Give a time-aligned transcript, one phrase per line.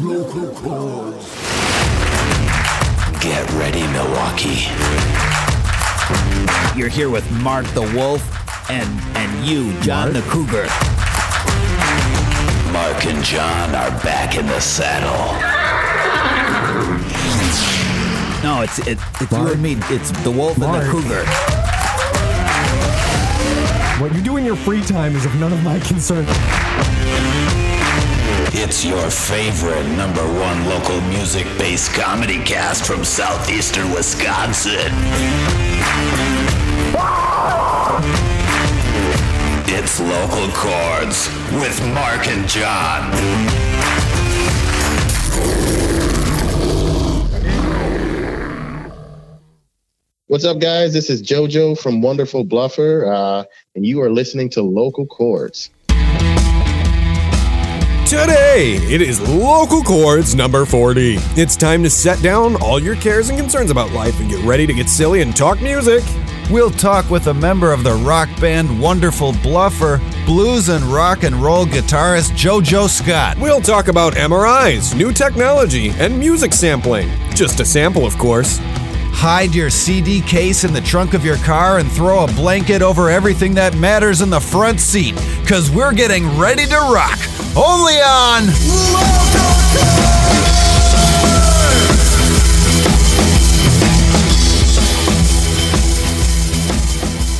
[0.00, 1.36] Local chords.
[3.20, 4.64] Get ready, Milwaukee.
[6.74, 8.22] You're here with Mark the Wolf
[8.70, 10.66] and and you, John the Cougar.
[12.72, 15.12] Mark and John are back in the saddle.
[18.42, 19.76] No, it's it, it's you and me.
[19.90, 21.24] It's the Wolf and the Cougar.
[24.00, 26.24] What you do in your free time is of none of my concern.
[28.54, 34.92] It's your favorite number one local music based comedy cast from southeastern Wisconsin.
[39.66, 41.28] It's Local Chords
[41.62, 43.10] with Mark and John.
[50.26, 50.92] What's up, guys?
[50.92, 53.44] This is JoJo from Wonderful Bluffer, uh,
[53.74, 55.70] and you are listening to Local Chords.
[58.12, 61.14] Today, it is Local Chords number 40.
[61.34, 64.66] It's time to set down all your cares and concerns about life and get ready
[64.66, 66.04] to get silly and talk music.
[66.50, 71.36] We'll talk with a member of the rock band Wonderful Bluffer, blues and rock and
[71.36, 73.38] roll guitarist JoJo Scott.
[73.38, 77.08] We'll talk about MRIs, new technology, and music sampling.
[77.34, 78.58] Just a sample, of course.
[79.14, 83.08] Hide your CD case in the trunk of your car and throw a blanket over
[83.08, 87.18] everything that matters in the front seat, because we're getting ready to rock.
[87.56, 88.42] Only on.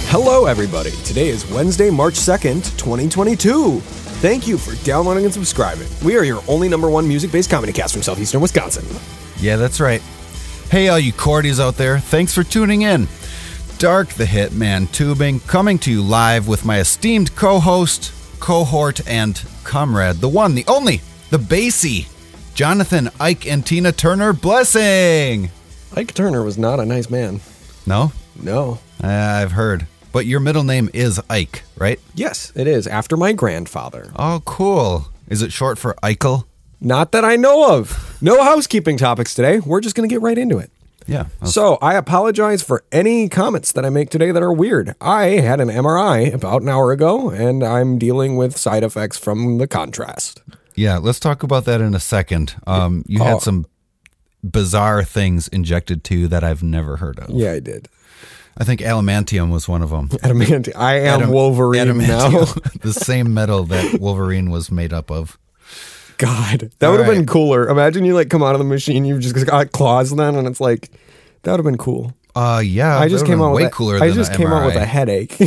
[0.08, 0.90] Hello, everybody.
[1.04, 3.80] Today is Wednesday, March 2nd, 2022.
[4.20, 5.88] Thank you for downloading and subscribing.
[6.04, 8.84] We are your only number one music based comedy cast from southeastern Wisconsin.
[9.38, 10.02] Yeah, that's right.
[10.72, 13.06] Hey, all you Cordies out there, thanks for tuning in.
[13.76, 19.44] Dark the Hitman Tubing, coming to you live with my esteemed co host, cohort, and
[19.64, 22.08] comrade, the one, the only, the Basie,
[22.54, 25.50] Jonathan Ike and Tina Turner Blessing.
[25.94, 27.42] Ike Turner was not a nice man.
[27.84, 28.10] No?
[28.34, 28.78] No.
[29.04, 29.86] Uh, I've heard.
[30.10, 32.00] But your middle name is Ike, right?
[32.14, 34.10] Yes, it is after my grandfather.
[34.16, 35.08] Oh, cool.
[35.28, 36.46] Is it short for Eichel?
[36.84, 38.18] Not that I know of.
[38.20, 39.60] No housekeeping topics today.
[39.60, 40.70] We're just going to get right into it.
[41.06, 41.26] Yeah.
[41.44, 44.94] So, I apologize for any comments that I make today that are weird.
[45.00, 49.58] I had an MRI about an hour ago, and I'm dealing with side effects from
[49.58, 50.42] the contrast.
[50.76, 52.54] Yeah, let's talk about that in a second.
[52.66, 53.24] Um, you Oh.
[53.24, 53.66] had some
[54.48, 57.30] bizarre things injected to you that I've never heard of.
[57.30, 57.88] Yeah, I did.
[58.56, 60.10] I think adamantium was one of them.
[60.22, 62.28] Adamant- I am Adam- Wolverine now.
[62.30, 65.38] adamantium, the same metal that Wolverine was made up of.
[66.22, 67.68] God, that would have been cooler.
[67.68, 70.60] Imagine you like come out of the machine, you've just got claws then, and it's
[70.60, 70.90] like
[71.42, 72.12] that would have been cool.
[72.34, 74.02] Uh, yeah, I just came out way with a- cooler.
[74.02, 75.36] I just a came out with a headache.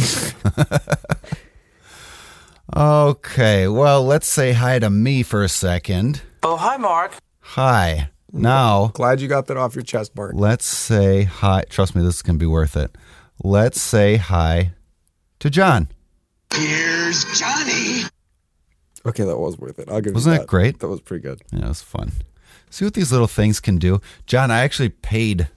[2.76, 6.24] Okay, well, let's say hi to me for a second.
[6.44, 7.14] Oh, hi, Mark.
[7.40, 8.10] Hi.
[8.34, 10.36] Now, Glad you got that off your chest, Bart.
[10.36, 11.64] let's say hi.
[11.70, 12.98] Trust me, this is gonna be worth it.
[13.44, 14.72] Let's say hi
[15.40, 15.88] to John.
[16.54, 18.02] Here's Johnny.
[19.06, 19.90] Okay, that was worth it.
[19.90, 20.50] I'll give Wasn't you that that.
[20.50, 20.80] great?
[20.80, 21.42] That was pretty good.
[21.52, 22.12] Yeah, it was fun.
[22.70, 24.02] See what these little things can do.
[24.26, 25.50] John, I actually paid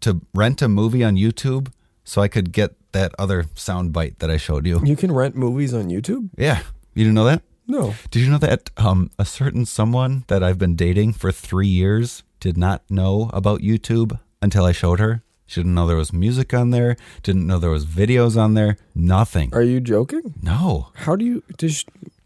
[0.00, 1.72] to rent a movie on YouTube
[2.04, 4.80] so I could get that other sound bite that I showed you.
[4.84, 6.28] You can rent movies on YouTube?
[6.36, 6.60] Yeah.
[6.94, 7.42] You didn't know that?
[7.66, 7.94] No.
[8.10, 12.22] Did you know that um, a certain someone that I've been dating for three years
[12.40, 15.22] did not know about YouTube until I showed her?
[15.46, 18.76] She didn't know there was music on there, didn't know there was videos on there,
[18.94, 19.50] nothing.
[19.54, 20.34] Are you joking?
[20.42, 20.88] No.
[20.94, 22.21] How do you just I have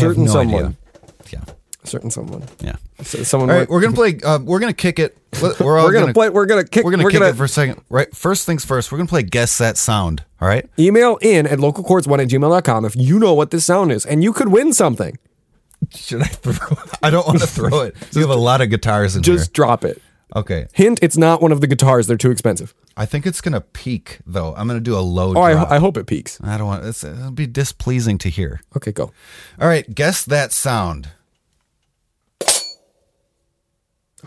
[0.00, 0.64] certain no someone?
[0.64, 0.76] idea.
[1.32, 1.54] Yeah.
[1.84, 2.42] certain someone.
[2.60, 2.76] Yeah.
[3.02, 3.50] So someone.
[3.50, 4.18] All right, went- we're gonna play.
[4.22, 5.16] Uh, we're gonna kick it.
[5.40, 6.28] We're, all we're gonna, play.
[6.28, 6.84] We're gonna kick.
[6.84, 7.82] We're gonna kick it for a second.
[7.88, 8.14] Right.
[8.14, 8.90] First things first.
[8.92, 10.24] We're gonna play guess that sound.
[10.40, 10.68] All right.
[10.78, 14.32] email in at localchords1 at gmail.com if you know what this sound is, and you
[14.32, 15.18] could win something.
[15.94, 16.76] Should I throw?
[17.02, 17.96] I don't want to throw it.
[18.12, 20.00] You have a lot of guitars in Just drop it.
[20.36, 20.66] Okay.
[20.72, 22.06] Hint: It's not one of the guitars.
[22.06, 22.74] They're too expensive.
[23.00, 24.54] I think it's gonna peak though.
[24.54, 25.32] I'm gonna do a low.
[25.34, 25.76] Oh, I.
[25.76, 26.38] I hope it peaks.
[26.44, 26.84] I don't want.
[26.84, 28.60] It's, it'll be displeasing to hear.
[28.76, 29.10] Okay, go.
[29.58, 29.94] All right.
[29.94, 31.08] Guess that sound.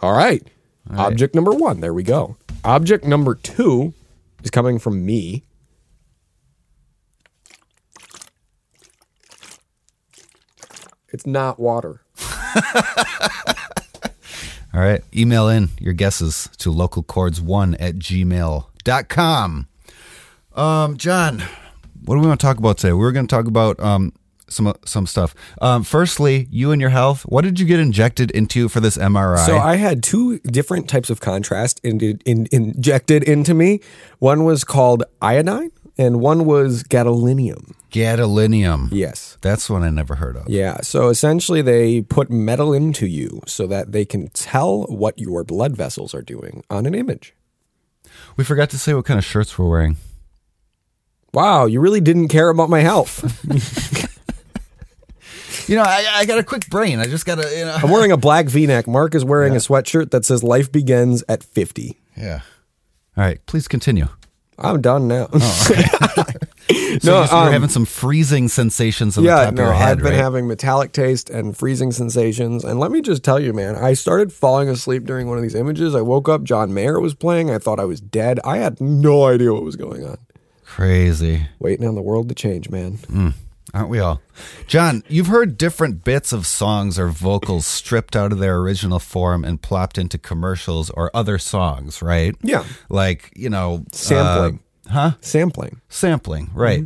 [0.01, 0.41] All right.
[0.89, 1.81] Object number one.
[1.81, 2.35] There we go.
[2.63, 3.93] Object number two
[4.43, 5.43] is coming from me.
[11.09, 12.01] It's not water.
[14.73, 15.03] All right.
[15.15, 19.67] Email in your guesses to localchords1 at gmail.com.
[20.55, 21.43] Um, John,
[22.05, 22.93] what do we want to talk about today?
[22.93, 24.13] We're going to talk about um,
[24.47, 25.35] some some stuff.
[25.61, 27.23] Um, firstly, you and your health.
[27.23, 29.45] What did you get injected into for this MRI?
[29.45, 33.79] So I had two different types of contrast in, in, injected into me.
[34.19, 37.73] One was called iodine, and one was gadolinium.
[37.91, 38.89] Gadolinium.
[38.91, 39.37] Yes.
[39.41, 40.49] That's one I never heard of.
[40.49, 40.77] Yeah.
[40.81, 45.75] So essentially, they put metal into you so that they can tell what your blood
[45.77, 47.33] vessels are doing on an image.
[48.37, 49.97] We forgot to say what kind of shirts we're wearing.
[51.33, 53.23] Wow, you really didn't care about my health.
[55.67, 56.99] You know, I, I got a quick brain.
[56.99, 57.73] I just got to, you know.
[57.73, 58.87] I'm wearing a black v neck.
[58.87, 61.97] Mark is wearing a sweatshirt that says life begins at 50.
[62.17, 62.41] Yeah.
[63.15, 64.07] All right, please continue.
[64.57, 65.29] I'm done now.
[67.01, 69.97] So No, you, you're um, having some freezing sensations on yeah, top no, head, I've
[69.97, 70.13] been right?
[70.13, 72.63] having metallic taste and freezing sensations.
[72.63, 75.55] And let me just tell you, man, I started falling asleep during one of these
[75.55, 75.95] images.
[75.95, 77.49] I woke up, John Mayer was playing.
[77.49, 78.39] I thought I was dead.
[78.45, 80.17] I had no idea what was going on.
[80.63, 81.47] Crazy.
[81.59, 83.33] Waiting on the world to change, man.
[83.73, 84.21] Aren't we all?
[84.67, 89.43] John, you've heard different bits of songs or vocals stripped out of their original form
[89.43, 92.35] and plopped into commercials or other songs, right?
[92.43, 92.65] Yeah.
[92.89, 94.59] Like, you know, Sampling.
[94.87, 95.11] uh, huh?
[95.21, 95.81] Sampling.
[95.89, 96.83] Sampling, right.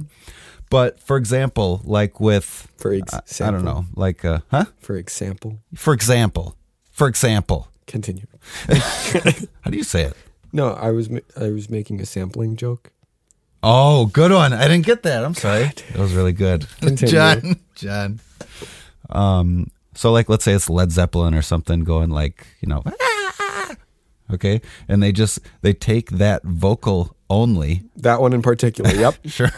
[0.69, 4.65] But for example, like with, For I, ex- I don't know, like, uh, huh?
[4.79, 5.59] For example.
[5.75, 6.55] For example,
[6.91, 8.25] for example, Continue.
[9.61, 10.13] how do you say it?
[10.51, 11.09] No, I was
[11.39, 12.91] I was making a sampling joke.
[13.63, 14.53] Oh, good one.
[14.53, 15.25] I didn't get that.
[15.25, 15.71] I'm sorry.
[15.91, 16.67] That was really good.
[16.79, 17.11] Continue.
[17.11, 18.19] John, John.
[19.09, 22.83] Um, so like let's say it's Led Zeppelin or something going like, you know,
[24.33, 24.61] okay?
[24.87, 28.91] And they just they take that vocal only, That one in particular.
[28.91, 29.15] Yep.
[29.25, 29.51] sure.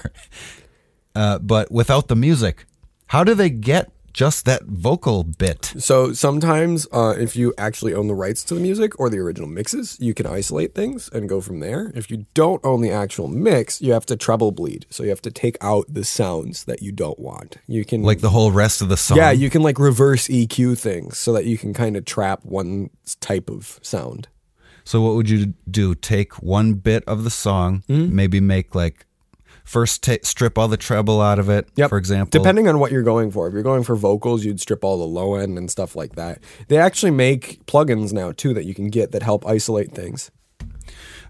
[1.14, 2.66] Uh, but without the music.
[3.08, 5.74] How do they get just that vocal bit?
[5.78, 9.48] So sometimes, uh, if you actually own the rights to the music or the original
[9.50, 11.92] mixes, you can isolate things and go from there.
[11.96, 14.86] If you don't own the actual mix, you have to treble bleed.
[14.90, 17.58] So you have to take out the sounds that you don't want.
[17.68, 19.18] You can Like the whole rest of the song?
[19.18, 22.90] yeah, you can like reverse EQ things so that you can kind of trap one
[23.22, 24.28] type of sound.
[24.84, 25.94] So what would you do?
[25.94, 28.16] Take one bit of the song, Mm-hmm.
[28.16, 29.06] maybe make like
[29.70, 31.90] first ta- strip all the treble out of it, Yep.
[31.90, 32.32] for example.
[32.40, 33.48] Depending on what you're going for.
[33.48, 36.40] If you're going for vocals, you'd strip all the low end and stuff like that.
[36.70, 40.32] They actually make plugins now too that you can get that help isolate things.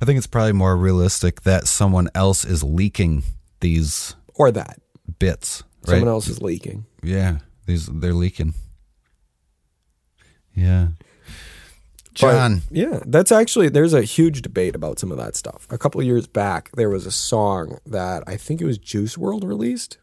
[0.02, 3.24] I think it's probably more realistic that someone else is leaking
[3.60, 4.80] these Or that.
[5.20, 5.96] bits, right?
[5.96, 6.86] Someone else is leaking.
[7.04, 8.54] Yeah, these they're leaking.
[10.56, 10.88] Yeah.
[12.22, 15.68] But, yeah, that's actually there's a huge debate about some of that stuff.
[15.70, 19.44] A couple years back, there was a song that I think it was Juice WRLD
[19.46, 19.98] released,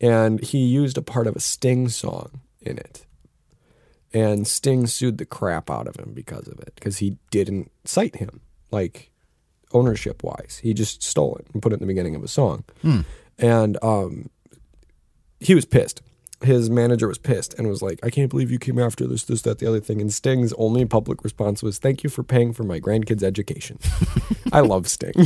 [0.00, 3.06] and he used a part of a Sting song in it,
[4.12, 8.16] and Sting sued the crap out of him because of it because he didn't cite
[8.16, 8.40] him
[8.70, 9.10] like
[9.72, 10.60] ownership wise.
[10.62, 12.64] He just stole it and put it in the beginning of a song,
[13.38, 14.30] and um,
[15.38, 16.02] he was pissed.
[16.42, 19.42] His manager was pissed and was like, I can't believe you came after this, this,
[19.42, 20.00] that, the other thing.
[20.00, 23.78] And Sting's only public response was, Thank you for paying for my grandkids' education.
[24.52, 25.12] I love Sting.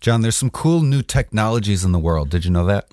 [0.00, 2.28] John, there's some cool new technologies in the world.
[2.30, 2.88] Did you know that?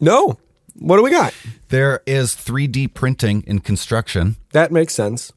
[0.00, 0.38] no.
[0.78, 1.32] What do we got?
[1.70, 4.36] There is 3D printing in construction.
[4.52, 5.32] That makes sense.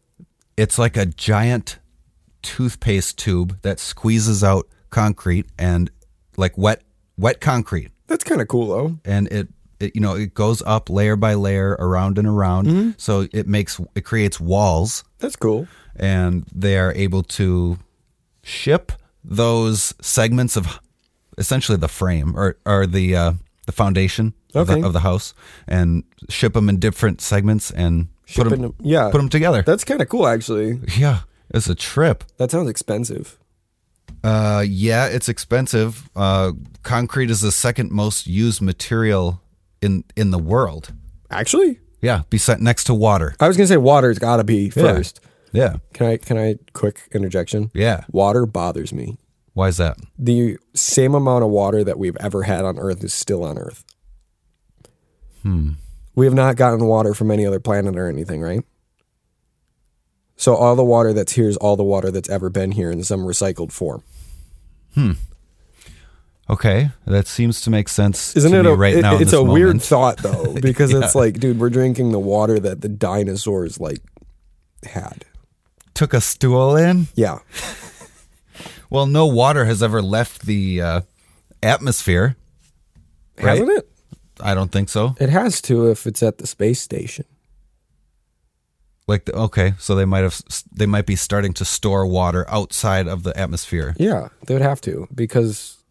[0.58, 1.80] It's like a giant
[2.42, 5.90] toothpaste tube that squeezes out concrete and
[6.36, 6.82] like wet
[7.18, 8.98] wet concrete That's kind of cool, though.
[9.06, 9.48] and it,
[9.80, 13.80] it you know it goes up layer by layer around and around so it makes
[13.96, 15.68] it creates walls That's cool.
[15.96, 17.78] and they are able to
[18.44, 18.92] ship
[19.24, 20.80] those segments of
[21.38, 23.34] essentially the frame or or the uh,
[23.68, 25.34] the foundation of, the, of the house
[25.68, 29.10] and ship them in different segments and put them them- yeah.
[29.12, 29.62] put them together.
[29.62, 30.80] That's kind of cool, actually.
[30.98, 31.20] yeah,
[31.54, 32.24] it's a trip.
[32.38, 33.38] That sounds expensive.
[34.24, 36.10] Uh, yeah, it's expensive.
[36.16, 36.52] Uh,
[36.84, 39.42] concrete is the second most used material
[39.82, 40.94] in in the world.
[41.32, 43.36] Actually, Yeah, be beside next to water.
[43.40, 45.20] I was gonna say water's got to be first.
[45.52, 46.18] Yeah, Can I?
[46.18, 46.56] Can I?
[46.74, 47.72] Quick interjection.
[47.74, 48.04] yeah.
[48.12, 49.18] Water bothers me.
[49.54, 49.98] Why is that?
[50.18, 53.84] The same amount of water that we've ever had on Earth is still on Earth.
[55.44, 55.72] Hmm.
[56.16, 58.64] We have not gotten water from any other planet or anything, right?
[60.40, 63.04] So all the water that's here is all the water that's ever been here in
[63.04, 64.04] some recycled form.
[64.96, 65.12] Hmm.
[66.50, 68.36] Okay, that seems to make sense.
[68.36, 69.18] Isn't to it me a right it- now?
[69.20, 72.90] it's a weird thought though because it's like dude, we're drinking the water that the
[72.90, 74.00] dinosaurs like
[74.84, 75.26] had.
[75.94, 77.08] Took a stool in.
[77.16, 77.40] Yeah.
[78.92, 81.02] Well, no water has ever left the uh,
[81.62, 82.36] atmosphere.
[83.38, 83.60] Right?
[83.60, 83.88] Hasn't it?
[84.40, 85.16] I don't think so.
[85.20, 87.26] It has to if it's at the space station.
[89.10, 90.40] Like, the, okay, so they might have
[90.72, 93.96] they might be starting to store water outside of the atmosphere.
[93.98, 95.84] Yeah, they would have to because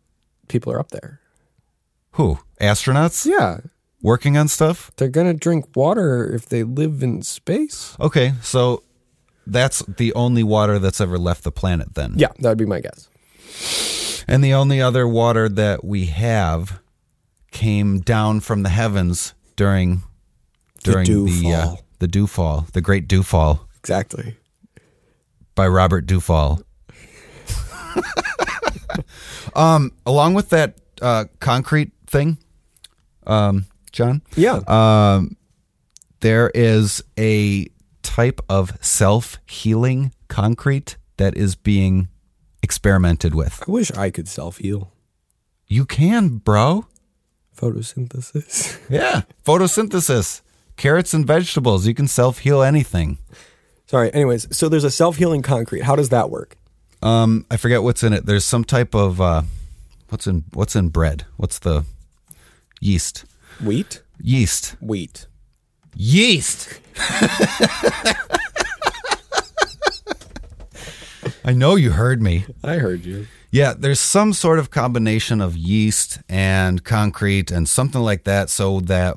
[0.46, 1.20] people are up there.
[2.12, 2.38] Who?
[2.60, 3.58] Astronauts Yeah,
[4.02, 4.92] working on stuff?
[4.96, 7.96] they're gonna drink water if they live in space.
[7.98, 8.84] Okay, so
[9.46, 12.14] that's the only water that's ever left the planet then.
[12.16, 13.08] Yeah, that would be my guess.
[14.28, 16.80] And the only other water that we have
[17.50, 20.02] came down from the heavens during
[20.84, 21.80] during dew the uh, fall.
[21.98, 23.60] The Dewfall, the great Dewfall.
[23.78, 24.36] Exactly.
[25.54, 26.60] by Robert Duvall.
[29.54, 32.38] um, along with that uh, concrete thing,
[33.26, 34.60] um, John, Yeah.
[34.66, 35.36] Um,
[36.20, 37.66] there is a
[38.02, 42.08] type of self healing concrete that is being
[42.62, 43.62] experimented with.
[43.66, 44.92] I wish I could self heal.
[45.66, 46.86] You can, bro.
[47.56, 48.78] Photosynthesis.
[48.90, 49.22] Yeah.
[49.44, 50.40] Photosynthesis,
[50.78, 51.86] carrots and vegetables.
[51.86, 53.18] You can self heal anything.
[53.86, 54.12] Sorry.
[54.14, 55.82] Anyways, so there's a self healing concrete.
[55.82, 56.56] How does that work?
[57.02, 58.24] Um, I forget what's in it.
[58.24, 59.42] There's some type of uh,
[60.08, 61.26] what's in what's in bread.
[61.36, 61.84] What's the
[62.80, 63.26] yeast?
[63.62, 64.02] Wheat.
[64.20, 64.76] Yeast.
[64.80, 65.26] Wheat.
[65.94, 66.80] Yeast.
[71.44, 72.46] I know you heard me.
[72.62, 73.26] I heard you.
[73.50, 78.80] Yeah, there's some sort of combination of yeast and concrete and something like that so
[78.80, 79.16] that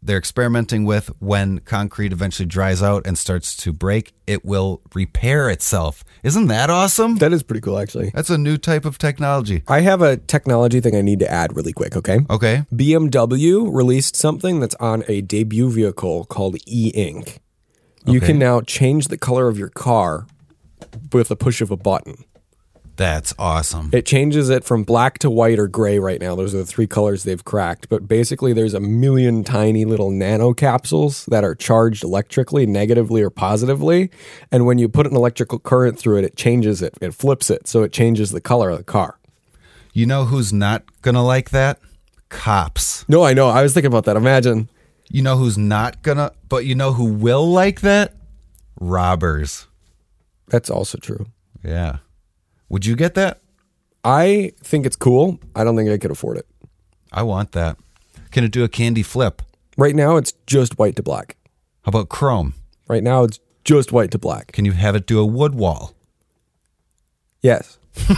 [0.00, 5.50] they're experimenting with when concrete eventually dries out and starts to break, it will repair
[5.50, 6.04] itself.
[6.22, 7.16] Isn't that awesome?
[7.16, 8.10] That is pretty cool, actually.
[8.14, 9.62] That's a new type of technology.
[9.66, 11.96] I have a technology thing I need to add really quick.
[11.96, 12.20] Okay.
[12.30, 12.64] Okay.
[12.72, 17.40] BMW released something that's on a debut vehicle called e ink.
[18.06, 18.28] You Okay.
[18.28, 20.26] can now change the color of your car
[21.12, 22.24] with a push of a button.
[22.98, 23.90] That's awesome.
[23.92, 26.34] It changes it from black to white or gray right now.
[26.34, 27.88] Those are the three colors they've cracked.
[27.88, 33.30] But basically, there's a million tiny little nano capsules that are charged electrically, negatively or
[33.30, 34.10] positively.
[34.50, 36.98] And when you put an electrical current through it, it changes it.
[37.00, 37.68] It flips it.
[37.68, 39.20] So it changes the color of the car.
[39.92, 41.78] You know who's not going to like that?
[42.30, 43.08] Cops.
[43.08, 43.48] No, I know.
[43.48, 44.16] I was thinking about that.
[44.16, 44.68] Imagine.
[45.08, 48.16] You know who's not going to, but you know who will like that?
[48.80, 49.68] Robbers.
[50.48, 51.26] That's also true.
[51.62, 51.98] Yeah.
[52.68, 53.40] Would you get that?
[54.04, 55.38] I think it's cool.
[55.54, 56.46] I don't think I could afford it.
[57.12, 57.76] I want that.
[58.30, 59.42] Can it do a candy flip?
[59.76, 61.36] Right now, it's just white to black.
[61.82, 62.54] How about chrome?
[62.88, 64.52] Right now, it's just white to black.
[64.52, 65.94] Can you have it do a wood wall?
[67.40, 67.78] Yes.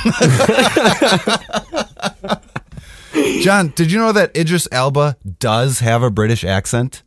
[3.42, 7.02] John, did you know that Idris Elba does have a British accent?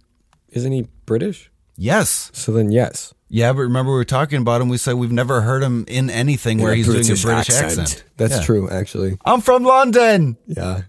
[0.49, 1.49] Isn't he British?
[1.75, 2.29] Yes.
[2.33, 3.13] So then, yes.
[3.35, 4.69] Yeah, but remember we were talking about him.
[4.69, 8.03] We said we've never heard him in anything where A he's doing a British accent.
[8.15, 8.43] That's Yeah.
[8.43, 9.17] true, actually.
[9.25, 10.37] I'm from London.
[10.45, 10.83] Yeah.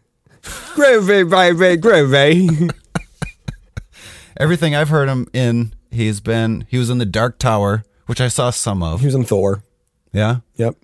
[0.74, 2.68] gravy, baby, gravy.
[4.36, 6.66] Everything I've heard him in, he's been.
[6.68, 9.00] He was in the Dark Tower, which I saw some of.
[9.00, 9.62] he was in Thor.
[10.12, 10.76] Yeah, Yep.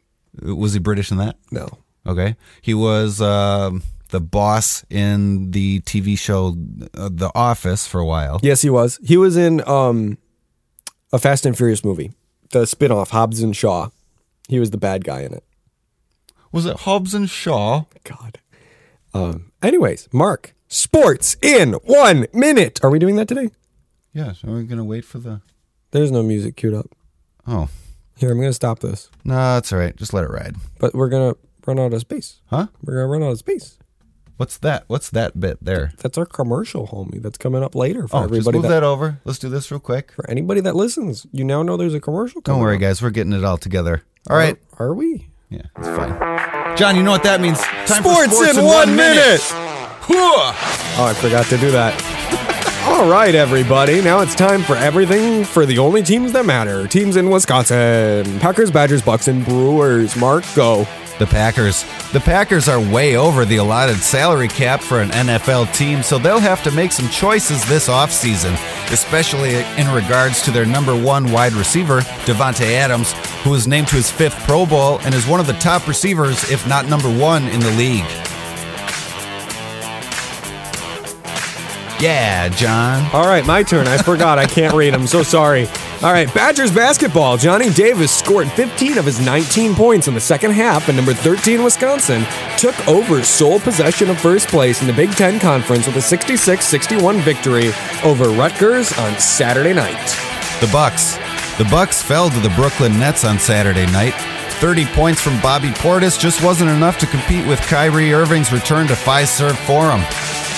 [0.42, 1.36] was he British in that?
[1.50, 1.68] No.
[2.06, 6.56] Okay, he was um, the boss in the TV show
[6.94, 8.40] uh, The Office for a while.
[8.42, 8.98] Yes, he was.
[9.04, 10.16] He was in um,
[11.12, 12.12] a Fast and Furious movie,
[12.50, 13.90] the spin-off Hobbs and Shaw.
[14.48, 15.44] He was the bad guy in it.
[16.52, 17.84] Was it Hobbs and Shaw?
[18.04, 18.38] God.
[19.14, 22.80] Um, anyways, Mark, sports in one minute.
[22.82, 23.50] Are we doing that today?
[24.12, 24.40] Yes.
[24.40, 25.40] So we're gonna wait for the.
[25.92, 26.86] There's no music queued up.
[27.46, 27.68] Oh
[28.16, 29.10] Here, I'm going to stop this.
[29.24, 29.96] no, that's all right.
[29.96, 30.54] Just let it ride.
[30.78, 32.40] But we're going to run out of space.
[32.46, 32.66] Huh?
[32.84, 33.76] We're going to run out of space.
[34.40, 34.84] What's that?
[34.86, 35.92] What's that bit there?
[35.98, 37.20] That's our commercial, homie.
[37.20, 39.20] That's coming up later for Oh, everybody move that, over.
[39.26, 40.12] Let's do this real quick.
[40.12, 41.26] for anybody that listens.
[41.30, 42.40] You now know there's a commercial.
[42.40, 42.80] Don't worry, up.
[42.80, 43.02] guys.
[43.02, 44.02] We're getting it all together.
[44.30, 44.56] All right.
[44.78, 45.28] Are, are we?
[45.50, 46.74] Yeah, it's fine.
[46.78, 47.58] John, you know what that means?
[47.60, 49.42] Time for Sports, in, one, minute.
[50.08, 50.54] Oh,
[50.98, 51.92] I forgot to do that.
[52.88, 54.00] All right, everybody.
[54.00, 56.86] Now it's time for everything for the only teams that matter.
[56.86, 60.16] Teams in Wisconsin: Packers, Badgers, Bucks, and Brewers.
[60.16, 60.86] Mark, go.
[61.20, 61.84] The Packers.
[62.14, 66.40] The Packers are way over the allotted salary cap for an NFL team, so they'll
[66.40, 68.54] have to make some choices this offseason,
[68.90, 73.12] especially in regards to their number one wide receiver, Davante Adams,
[73.44, 76.50] who was named to his fifth Pro Bowl and is one of the top receivers,
[76.50, 78.08] if not number one, in the league.
[82.00, 83.10] Yeah, John.
[83.12, 83.86] All right, my turn.
[83.88, 84.38] I forgot.
[84.38, 84.94] I can't read.
[84.94, 85.68] I'm so sorry.
[86.02, 87.36] All right, Badgers basketball.
[87.36, 91.62] Johnny Davis scored 15 of his 19 points in the second half, and number 13
[91.62, 92.24] Wisconsin
[92.56, 97.20] took over sole possession of first place in the Big Ten Conference with a 66-61
[97.20, 97.70] victory
[98.02, 100.08] over Rutgers on Saturday night.
[100.62, 101.16] The Bucks.
[101.58, 104.14] The Bucks fell to the Brooklyn Nets on Saturday night.
[104.60, 108.94] 30 points from Bobby Portis just wasn't enough to compete with Kyrie Irving's return to
[108.94, 110.00] Fiserv Forum.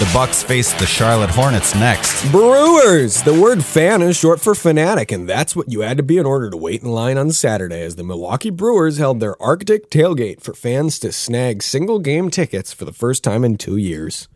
[0.02, 2.28] The Bucks face the Charlotte Hornets next.
[2.32, 3.22] Brewers.
[3.22, 6.26] The word fan is short for fanatic, and that's what you had to be in
[6.26, 10.40] order to wait in line on Saturday as the Milwaukee Brewers held their Arctic tailgate
[10.40, 14.26] for fans to snag single game tickets for the first time in two years.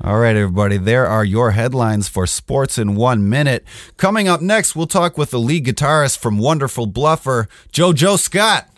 [0.00, 3.64] All right, everybody, there are your headlines for Sports in One Minute.
[3.96, 8.68] Coming up next, we'll talk with the lead guitarist from Wonderful Bluffer, JoJo Scott.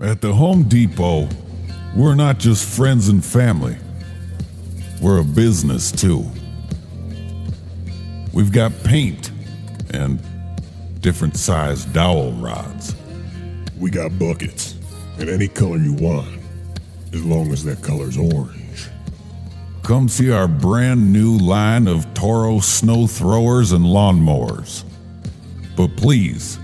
[0.00, 1.28] At the Home Depot,
[1.96, 3.76] we're not just friends and family.
[5.00, 6.24] We're a business too.
[8.32, 9.30] We've got paint
[9.92, 10.20] and
[11.00, 12.96] different sized dowel rods.
[13.78, 14.76] We got buckets
[15.18, 16.40] in any color you want,
[17.12, 18.88] as long as that color's orange.
[19.82, 24.82] Come see our brand new line of Toro snow throwers and lawnmowers.
[25.76, 26.58] But please,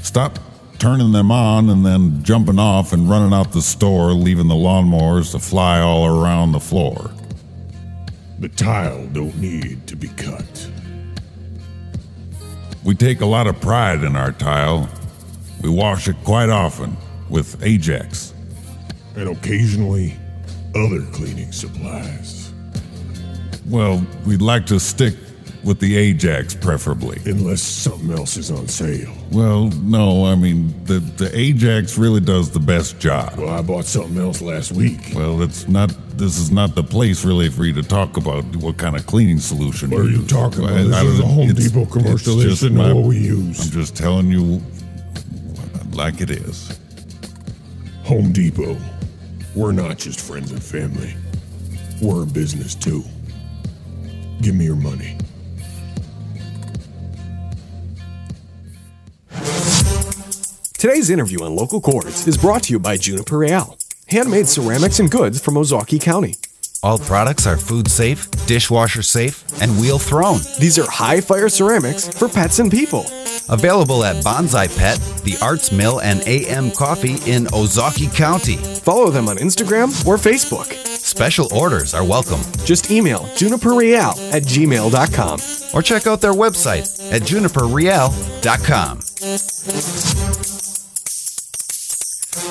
[0.00, 0.38] stop
[0.82, 5.30] turning them on and then jumping off and running out the store, leaving the lawnmowers
[5.30, 7.12] to fly all around the floor.
[8.40, 10.68] The tile don't need to be cut.
[12.82, 14.88] We take a lot of pride in our tile.
[15.62, 16.96] We wash it quite often
[17.30, 18.34] with Ajax.
[19.14, 20.16] And occasionally,
[20.74, 22.52] other cleaning supplies.
[23.68, 25.14] Well, we'd like to stick
[25.64, 27.20] with the Ajax preferably.
[27.24, 29.12] Unless something else is on sale.
[29.30, 33.34] Well, no, I mean, the, the Ajax really does the best job.
[33.38, 35.12] Well, I bought something else last week.
[35.14, 38.76] Well, it's not, this is not the place really for you to talk about what
[38.76, 40.72] kind of cleaning solution What are you talking about?
[40.78, 42.36] I- This I is a Home Depot commercial.
[42.36, 43.60] They just my- what we use.
[43.60, 44.60] I'm just telling you
[45.92, 46.78] like it is.
[48.04, 48.76] Home Depot.
[49.54, 51.14] We're not just friends and family.
[52.00, 53.04] We're a business too.
[54.40, 55.16] Give me your money.
[60.82, 65.08] Today's interview on Local Chords is brought to you by Juniper Real, handmade ceramics and
[65.08, 66.34] goods from Ozaukee County.
[66.82, 70.40] All products are food safe, dishwasher safe, and wheel thrown.
[70.58, 73.06] These are high fire ceramics for pets and people.
[73.48, 78.56] Available at Bonsai Pet, The Arts Mill, and AM Coffee in Ozaukee County.
[78.56, 80.72] Follow them on Instagram or Facebook.
[80.72, 82.40] Special orders are welcome.
[82.64, 85.38] Just email juniperreal at gmail.com.
[85.78, 88.98] Or check out their website at juniperreal.com.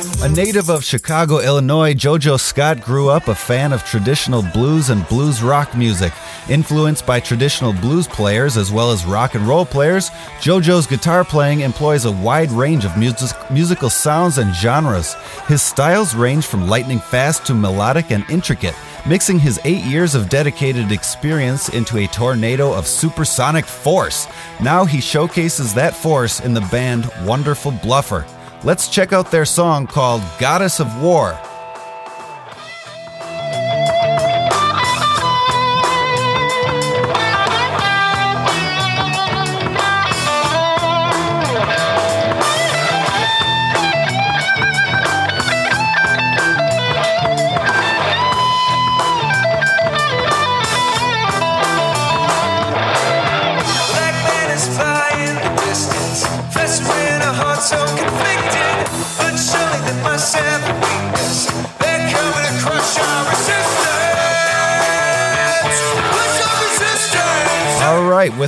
[0.02, 5.08] A native of Chicago, Illinois, JoJo Scott grew up a fan of traditional blues and
[5.08, 6.12] blues rock music.
[6.50, 10.10] Influenced by traditional blues players as well as rock and roll players,
[10.40, 15.14] JoJo's guitar playing employs a wide range of music- musical sounds and genres.
[15.48, 20.30] His styles range from lightning fast to melodic and intricate, mixing his eight years of
[20.30, 24.26] dedicated experience into a tornado of supersonic force.
[24.64, 28.26] Now he showcases that force in the band Wonderful Bluffer.
[28.64, 31.40] Let's check out their song called Goddess of War.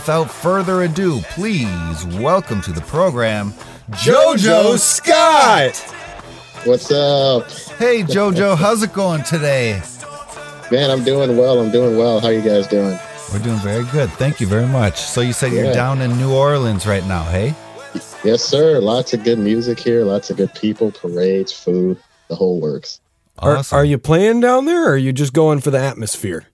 [0.03, 3.53] Without further ado, please welcome to the program
[3.91, 5.77] JoJo Scott.
[6.67, 7.49] What's up?
[7.77, 9.81] Hey JoJo, how's it going today?
[10.69, 11.57] Man, I'm doing well.
[11.57, 12.19] I'm doing well.
[12.19, 12.99] How you guys doing?
[13.31, 14.09] We're doing very good.
[14.09, 14.99] Thank you very much.
[14.99, 17.55] So you said you're down in New Orleans right now, hey?
[18.25, 18.79] Yes, sir.
[18.81, 20.03] Lots of good music here.
[20.03, 22.99] Lots of good people, parades, food, the whole works.
[23.39, 23.77] Are, Awesome.
[23.77, 26.47] are you playing down there or are you just going for the atmosphere?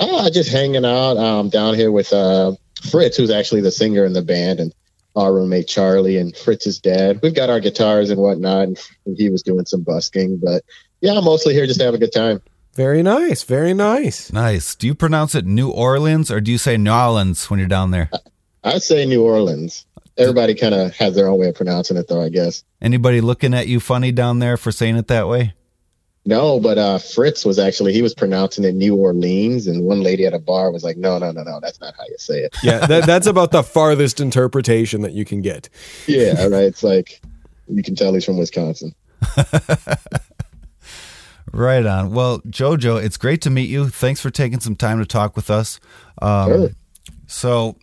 [0.00, 2.52] Ah, just hanging out um, down here with uh,
[2.90, 4.74] Fritz, who's actually the singer in the band, and
[5.16, 7.20] our roommate Charlie and Fritz's dad.
[7.22, 8.78] We've got our guitars and whatnot, and
[9.16, 10.38] he was doing some busking.
[10.38, 10.64] But
[11.00, 12.42] yeah, I'm mostly here just to have a good time.
[12.74, 13.44] Very nice.
[13.44, 14.32] Very nice.
[14.32, 14.74] Nice.
[14.74, 17.92] Do you pronounce it New Orleans or do you say New Orleans when you're down
[17.92, 18.10] there?
[18.64, 19.86] I'd say New Orleans.
[20.16, 22.64] Everybody kind of has their own way of pronouncing it, though, I guess.
[22.80, 25.54] Anybody looking at you funny down there for saying it that way?
[26.26, 30.24] No, but uh, Fritz was actually, he was pronouncing it New Orleans, and one lady
[30.24, 32.56] at a bar was like, no, no, no, no, that's not how you say it.
[32.62, 35.68] Yeah, that, that's about the farthest interpretation that you can get.
[36.06, 36.64] yeah, right.
[36.64, 37.20] It's like,
[37.68, 38.94] you can tell he's from Wisconsin.
[41.54, 42.10] Right on.
[42.10, 43.88] Well, Jojo, it's great to meet you.
[43.88, 45.78] Thanks for taking some time to talk with us.
[46.20, 46.70] Um, Sure.
[47.26, 47.76] So,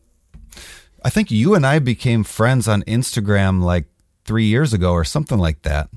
[1.03, 3.85] I think you and I became friends on Instagram like
[4.25, 5.89] three years ago or something like that.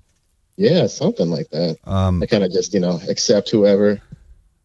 [0.57, 1.79] Yeah, something like that.
[1.85, 4.01] Um, I kind of just, you know, accept whoever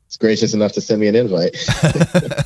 [0.10, 1.56] is gracious enough to send me an invite.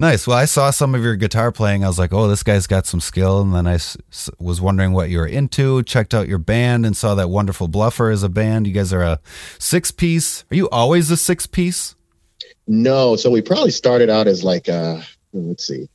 [0.00, 0.28] Nice.
[0.28, 1.82] Well, I saw some of your guitar playing.
[1.82, 3.40] I was like, oh, this guy's got some skill.
[3.40, 6.86] And then I s- s- was wondering what you were into, checked out your band,
[6.86, 8.68] and saw that Wonderful Bluffer is a band.
[8.68, 9.18] You guys are a
[9.58, 10.44] six piece.
[10.52, 11.96] Are you always a six piece?
[12.68, 15.00] no, so we probably started out as like, uh,
[15.32, 15.88] let's see,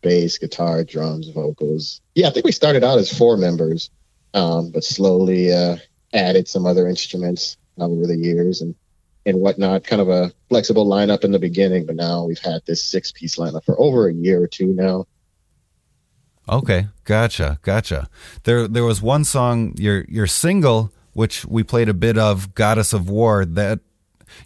[0.00, 2.00] bass, guitar, drums, vocals.
[2.16, 3.90] Yeah, I think we started out as four members,
[4.34, 5.76] um, but slowly uh,
[6.16, 8.74] added some other instruments um, over the years and
[9.26, 9.84] and whatnot.
[9.84, 13.36] Kind of a flexible lineup in the beginning, but now we've had this six piece
[13.36, 15.06] lineup for over a year or two now.
[16.48, 18.08] Okay, gotcha, gotcha.
[18.44, 22.92] There, there was one song, your your single, which we played a bit of, "Goddess
[22.92, 23.80] of War." That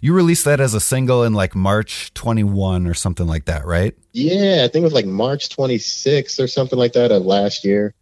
[0.01, 3.95] you released that as a single in like March 21 or something like that, right?
[4.13, 7.93] Yeah, I think it was like March 26th or something like that of last year.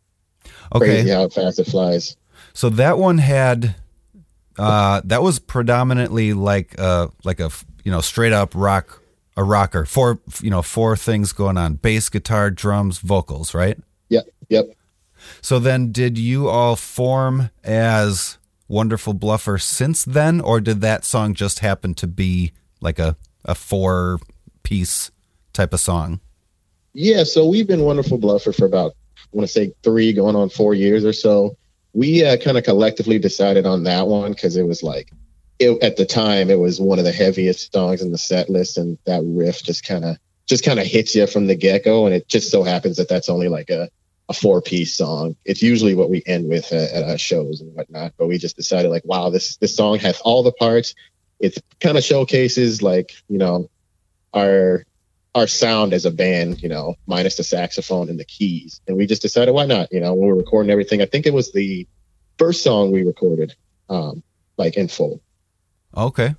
[0.74, 2.16] Okay, Crazy how fast it flies.
[2.60, 3.74] So that one had,
[4.58, 7.50] uh, that was predominantly like a, like a
[7.86, 9.02] you know straight up rock,
[9.38, 9.86] a rocker.
[9.86, 13.78] Four you know four things going on: bass, guitar, drums, vocals, right?
[14.10, 14.66] Yep, yep.
[15.42, 21.36] So then, did you all form as Wonderful Bluffer since then, or did that song
[21.36, 24.20] just happen to be like a, a four
[24.64, 25.12] piece
[25.54, 26.20] type of song?
[26.92, 30.50] Yeah, so we've been Wonderful Bluffer for about, I want to say three, going on
[30.50, 31.56] four years or so.
[31.94, 35.12] We uh, kind of collectively decided on that one because it was like,
[35.58, 38.78] it, at the time, it was one of the heaviest songs in the set list,
[38.78, 42.06] and that riff just kind of just kind of hits you from the get go.
[42.06, 43.90] And it just so happens that that's only like a
[44.30, 45.36] a four piece song.
[45.44, 48.14] It's usually what we end with at, at our shows and whatnot.
[48.18, 50.96] But we just decided like, wow, this this song has all the parts.
[51.40, 53.70] It kind of showcases like you know
[54.34, 54.86] our
[55.40, 58.82] our sound as a band, you know, minus the saxophone and the keys.
[58.88, 59.92] And we just decided why not?
[59.92, 61.88] You know, when we were recording everything, I think it was the
[62.38, 63.56] first song we recorded,
[63.90, 64.24] um,
[64.58, 65.22] like in full.
[65.96, 66.36] Okay.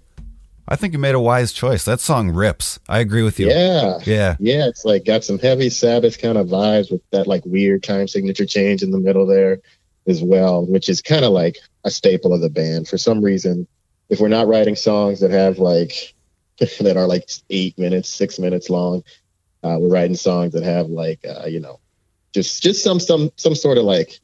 [0.69, 1.85] I think you made a wise choice.
[1.85, 2.79] That song rips.
[2.89, 3.49] I agree with you.
[3.49, 3.99] Yeah.
[4.05, 4.37] Yeah.
[4.39, 8.07] Yeah, it's like got some heavy Sabbath kind of vibes with that like weird time
[8.07, 9.61] signature change in the middle there
[10.07, 12.87] as well, which is kind of like a staple of the band.
[12.87, 13.67] For some reason,
[14.09, 16.15] if we're not writing songs that have like
[16.81, 19.03] that are like eight minutes, six minutes long,
[19.63, 21.81] uh, we're writing songs that have like uh, you know,
[22.33, 24.21] just just some some some sort of like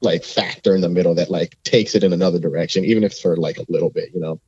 [0.00, 3.20] like factor in the middle that like takes it in another direction, even if it's
[3.20, 4.40] for like a little bit, you know.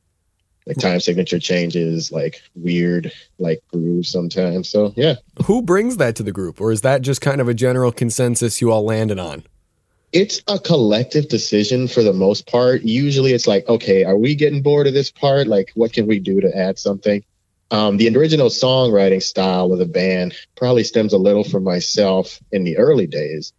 [0.67, 4.67] Like time signature changes, like weird, like grooves sometimes.
[4.67, 7.53] So yeah, Who brings that to the group, or is that just kind of a
[7.53, 9.43] general consensus you all landed on?
[10.15, 12.83] It's a collective decision for the most part.
[12.83, 15.45] Usually it's like, okay, are we getting bored of this part?
[15.45, 17.21] Like, what can we do to add something?
[17.69, 22.63] Um, the original songwriting style of the band probably stems a little from myself in
[22.63, 23.51] the early days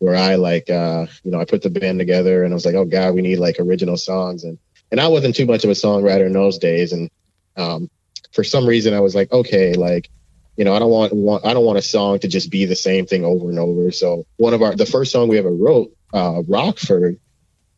[0.00, 2.74] where I like, uh, you know, I put the band together and I was like,
[2.74, 4.44] oh God, we need like original songs.
[4.44, 4.58] And,
[4.90, 6.92] and I wasn't too much of a songwriter in those days.
[6.92, 7.10] And,
[7.56, 7.88] um,
[8.32, 10.10] for some reason I was like, okay, like,
[10.58, 12.76] you know, I don't want, want I don't want a song to just be the
[12.76, 13.90] same thing over and over.
[13.92, 17.18] So one of our the first song we ever wrote, uh, Rockford,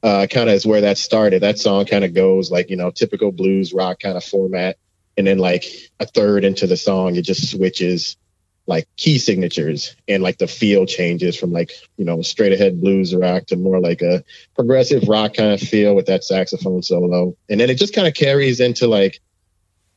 [0.02, 1.42] uh, kind of is where that started.
[1.42, 4.76] That song kind of goes like you know typical blues rock kind of format,
[5.16, 5.64] and then like
[6.00, 8.16] a third into the song, it just switches
[8.66, 13.14] like key signatures and like the feel changes from like you know straight ahead blues
[13.14, 17.60] rock to more like a progressive rock kind of feel with that saxophone solo, and
[17.60, 19.20] then it just kind of carries into like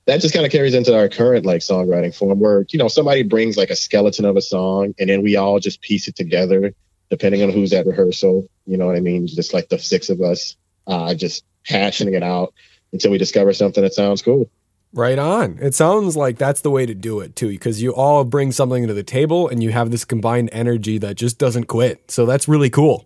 [0.06, 3.24] that just kind of carries into our current like songwriting form where you know somebody
[3.24, 6.74] brings like a skeleton of a song and then we all just piece it together
[7.10, 10.22] depending on who's at rehearsal you know what i mean just like the six of
[10.22, 10.56] us
[10.88, 12.54] uh just hashing it out
[12.94, 14.50] until we discover something that sounds cool
[14.94, 15.60] Right on.
[15.62, 18.88] It sounds like that's the way to do it too, because you all bring something
[18.88, 22.10] to the table and you have this combined energy that just doesn't quit.
[22.10, 23.06] So that's really cool.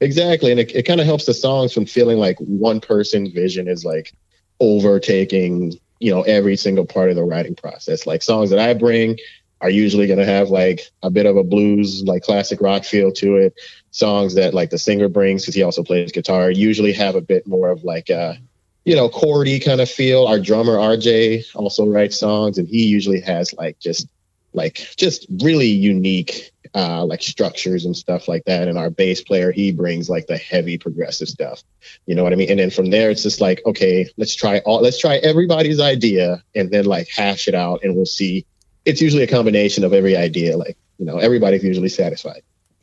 [0.00, 3.68] exactly and it, it kind of helps the songs from feeling like one person's vision
[3.68, 4.12] is like
[4.60, 9.18] overtaking you know every single part of the writing process like songs that i bring
[9.60, 13.12] are usually going to have like a bit of a blues like classic rock feel
[13.12, 13.54] to it.
[13.90, 17.46] Songs that like the singer brings because he also plays guitar usually have a bit
[17.46, 18.38] more of like a
[18.84, 20.26] you know chordy kind of feel.
[20.26, 24.08] Our drummer rj also writes songs and he usually has like just
[24.52, 28.68] like just really unique uh like structures and stuff like that.
[28.68, 31.62] And our bass player he brings like the heavy progressive stuff.
[32.06, 32.50] You know what i mean?
[32.50, 36.42] And then from there it's just like okay let's try all let's try everybody's idea
[36.54, 38.46] and then like hash it out and we'll see
[38.90, 42.42] it's usually a combination of every idea like you know everybody's usually satisfied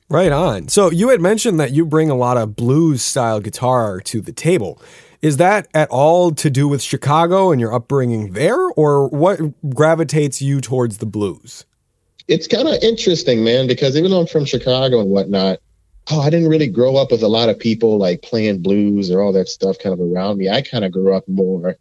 [0.10, 0.70] Right on.
[0.70, 4.32] So you had mentioned that you bring a lot of blues style guitar to the
[4.32, 4.82] table.
[5.22, 10.41] Is that at all to do with Chicago and your upbringing there, or what gravitates
[10.41, 11.65] you towards the blues?
[12.28, 15.60] it's kind of interesting, man, because even though I'm from Chicago and whatnot,
[16.12, 19.22] oh, I didn't really grow up with a lot of people like playing blues or
[19.22, 20.50] all that stuff kind of around me.
[20.50, 21.78] I kind of grew up more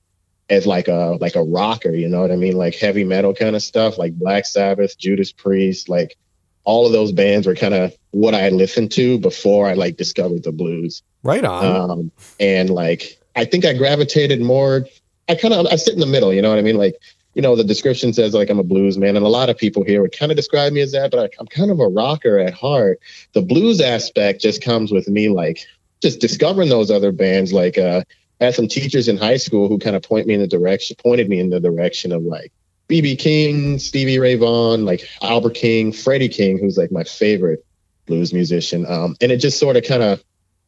[0.49, 2.57] as like a like a rocker, you know what I mean?
[2.57, 6.17] Like heavy metal kind of stuff, like Black Sabbath, Judas Priest, like
[6.65, 10.43] all of those bands were kind of what I listened to before I like discovered
[10.43, 11.03] the blues.
[11.23, 11.91] Right on.
[11.91, 14.87] Um, and like I think I gravitated more.
[15.29, 16.77] I kind of I sit in the middle, you know what I mean?
[16.77, 16.97] Like
[17.35, 19.85] you know the description says like I'm a blues man, and a lot of people
[19.85, 22.39] here would kind of describe me as that, but I, I'm kind of a rocker
[22.39, 23.01] at heart.
[23.33, 25.67] The blues aspect just comes with me like
[26.03, 27.53] just discovering those other bands.
[27.53, 28.05] Like uh,
[28.41, 31.29] had some teachers in high school who kind of point me in the direction, pointed
[31.29, 32.53] me in the direction of like
[32.89, 37.65] BB King, Stevie Ray Vaughan, like Albert King, Freddie King, who's like my favorite
[38.07, 38.87] blues musician.
[38.87, 40.23] Um, and it just sort of kind of,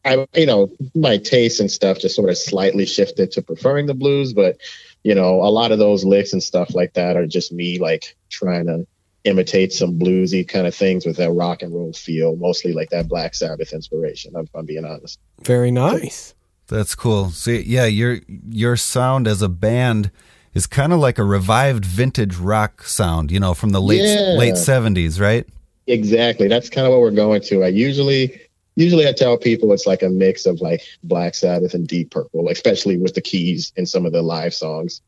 [0.05, 3.95] I you know, my taste and stuff just sort of slightly shifted to preferring the
[3.95, 4.57] blues, but
[5.05, 8.17] you know, a lot of those licks and stuff like that are just me like
[8.31, 8.87] trying to
[9.25, 13.09] imitate some bluesy kind of things with that rock and roll feel, mostly like that
[13.09, 14.33] Black Sabbath inspiration.
[14.37, 15.19] If I'm being honest.
[15.43, 16.35] Very nice.
[16.69, 17.31] That's cool.
[17.31, 20.11] See, yeah, your your sound as a band
[20.55, 24.35] is kind of like a revived vintage rock sound, you know, from the late Yeah.
[24.39, 25.47] late seventies, right?
[25.87, 26.49] Exactly.
[26.49, 27.65] That's kind of what we're going to.
[27.65, 28.39] I usually
[28.77, 32.49] usually I tell people it's like a mix of like Black Sabbath and Deep Purple,
[32.49, 35.01] especially with the keys in some of the live songs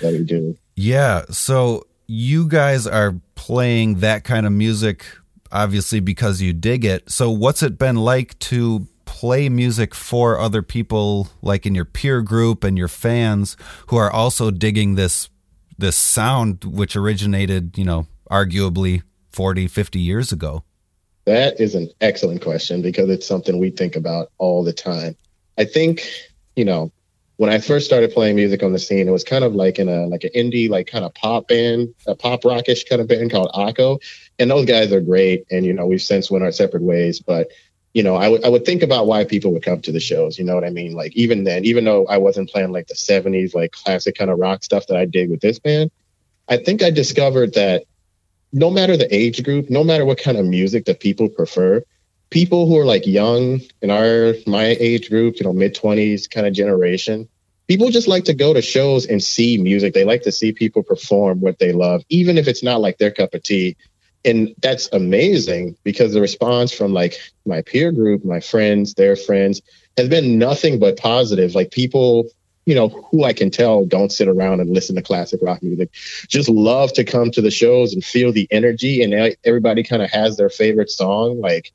[0.00, 0.56] that we do.
[0.74, 1.22] Yeah.
[1.30, 5.04] So you guys are playing that kind of music,
[5.52, 7.08] obviously because you dig it.
[7.10, 8.86] So what's it been like to
[9.16, 14.10] play music for other people, like in your peer group and your fans, who are
[14.12, 15.30] also digging this
[15.78, 19.02] this sound, which originated, you know, arguably
[19.32, 20.64] 40, 50 years ago?
[21.24, 25.16] That is an excellent question because it's something we think about all the time.
[25.56, 26.06] I think,
[26.54, 26.92] you know,
[27.36, 29.88] when I first started playing music on the scene, it was kind of like in
[29.88, 33.30] a like an indie, like kind of pop band, a pop rockish kind of band
[33.30, 33.98] called Akko.
[34.38, 35.46] And those guys are great.
[35.50, 37.18] And you know, we've since went our separate ways.
[37.20, 37.48] But
[37.96, 40.38] you know, I would I would think about why people would come to the shows.
[40.38, 40.92] You know what I mean?
[40.92, 44.38] Like even then, even though I wasn't playing like the '70s, like classic kind of
[44.38, 45.90] rock stuff that I did with this band,
[46.46, 47.84] I think I discovered that
[48.52, 51.82] no matter the age group, no matter what kind of music that people prefer,
[52.28, 56.46] people who are like young in our my age group, you know, mid twenties kind
[56.46, 57.26] of generation,
[57.66, 59.94] people just like to go to shows and see music.
[59.94, 63.10] They like to see people perform what they love, even if it's not like their
[63.10, 63.78] cup of tea.
[64.26, 69.62] And that's amazing because the response from like my peer group, my friends, their friends,
[69.96, 71.54] has been nothing but positive.
[71.54, 72.24] Like people,
[72.66, 75.90] you know, who I can tell don't sit around and listen to classic rock music,
[76.26, 79.00] just love to come to the shows and feel the energy.
[79.00, 81.72] And everybody kind of has their favorite song, like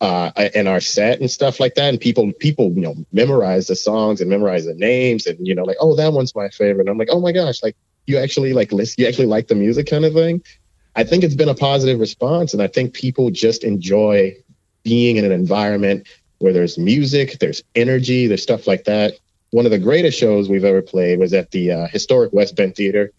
[0.00, 1.90] uh, in our set and stuff like that.
[1.90, 5.62] And people, people, you know, memorize the songs and memorize the names, and you know,
[5.62, 6.80] like, oh, that one's my favorite.
[6.80, 7.76] And I'm like, oh my gosh, like
[8.06, 10.42] you actually like listen, you actually like the music, kind of thing.
[10.96, 14.36] I think it's been a positive response, and I think people just enjoy
[14.84, 16.06] being in an environment
[16.38, 19.14] where there's music, there's energy, there's stuff like that.
[19.50, 22.76] One of the greatest shows we've ever played was at the uh, historic West Bend
[22.76, 23.12] Theater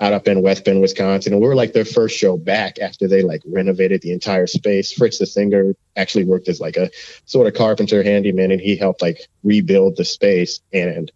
[0.00, 1.32] out up in West Bend, Wisconsin.
[1.32, 4.92] And we were like their first show back after they like renovated the entire space.
[4.92, 6.90] Fritz, the singer, actually worked as like a
[7.26, 10.60] sort of carpenter handyman and he helped like rebuild the space.
[10.72, 11.12] And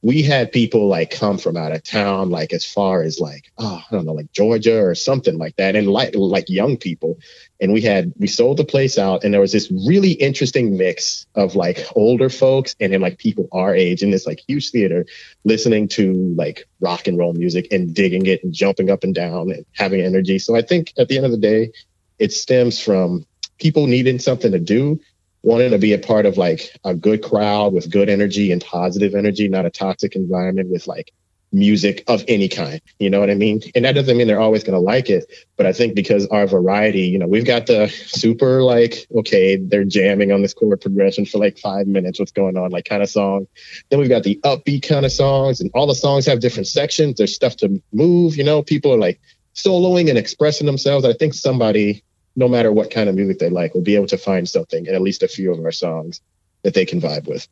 [0.00, 3.82] we had people like come from out of town, like as far as like, oh,
[3.90, 5.74] I don't know, like Georgia or something like that.
[5.74, 7.18] And like, like young people.
[7.60, 11.26] And we had, we sold the place out and there was this really interesting mix
[11.34, 15.04] of like older folks and then like people our age in this like huge theater
[15.44, 19.50] listening to like rock and roll music and digging it and jumping up and down
[19.50, 20.38] and having energy.
[20.38, 21.72] So I think at the end of the day,
[22.20, 23.26] it stems from
[23.58, 25.00] people needing something to do
[25.42, 29.14] wanting to be a part of like a good crowd with good energy and positive
[29.14, 31.12] energy, not a toxic environment with like
[31.52, 32.80] music of any kind.
[32.98, 33.60] You know what I mean?
[33.74, 35.24] And that doesn't mean they're always going to like it,
[35.56, 39.84] but I think because our variety, you know, we've got the super like, okay, they're
[39.84, 42.18] jamming on this chord progression for like five minutes.
[42.18, 42.70] What's going on?
[42.70, 43.46] Like kind of song.
[43.90, 47.16] Then we've got the upbeat kind of songs, and all the songs have different sections.
[47.16, 48.36] There's stuff to move.
[48.36, 49.20] You know, people are like
[49.54, 51.04] soloing and expressing themselves.
[51.04, 52.04] I think somebody
[52.38, 54.94] no matter what kind of music they like, will be able to find something in
[54.94, 56.20] at least a few of our songs
[56.62, 57.48] that they can vibe with.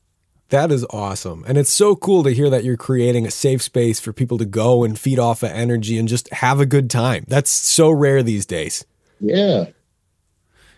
[0.50, 1.44] That is awesome.
[1.48, 4.44] And it's so cool to hear that you're creating a safe space for people to
[4.44, 7.24] go and feed off of energy and just have a good time.
[7.26, 8.86] That's so rare these days.
[9.18, 9.66] Yeah.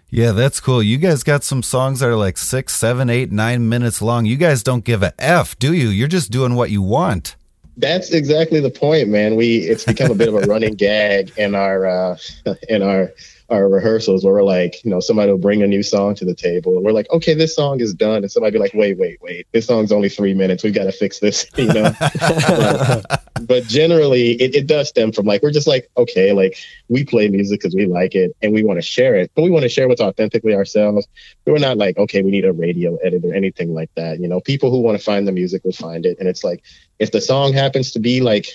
[0.09, 0.83] Yeah, that's cool.
[0.83, 4.25] You guys got some songs that are like six, seven, eight, nine minutes long.
[4.25, 5.91] You guys don't give a F, do you?
[5.91, 7.37] You're just doing what you want.
[7.79, 9.37] That's exactly the point, man.
[9.37, 12.17] We it's become a bit of a running gag in our uh
[12.69, 13.13] in our
[13.51, 16.35] our rehearsals where we're like, you know, somebody will bring a new song to the
[16.35, 18.19] table and we're like, okay, this song is done.
[18.19, 20.63] And somebody be like, wait, wait, wait, this song's only three minutes.
[20.63, 21.95] We've got to fix this, you know?
[21.99, 27.05] but, but generally it, it does stem from like, we're just like, okay, like we
[27.05, 29.63] play music because we like it and we want to share it, but we want
[29.63, 31.09] to share what's authentically ourselves.
[31.47, 34.21] We're not like, okay, we need a radio edit or anything like that.
[34.21, 36.19] You know, people who want to find the music will find it.
[36.19, 36.63] And it's like,
[36.99, 38.47] if the song happens to be like